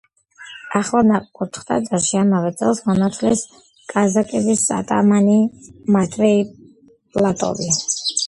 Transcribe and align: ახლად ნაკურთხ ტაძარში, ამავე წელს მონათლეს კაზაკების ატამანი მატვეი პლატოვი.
ახლად 0.77 1.07
ნაკურთხ 1.09 1.65
ტაძარში, 1.67 2.15
ამავე 2.21 2.51
წელს 2.61 2.79
მონათლეს 2.87 3.43
კაზაკების 3.93 4.65
ატამანი 4.79 5.37
მატვეი 5.97 6.41
პლატოვი. 7.17 7.71